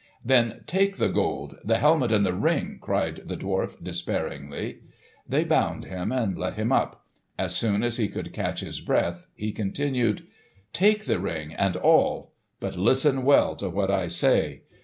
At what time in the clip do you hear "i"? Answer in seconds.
13.91-14.07